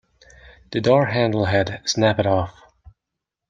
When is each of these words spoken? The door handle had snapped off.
The 0.71 0.81
door 0.81 1.05
handle 1.05 1.45
had 1.45 1.81
snapped 1.85 2.25
off. 2.25 2.59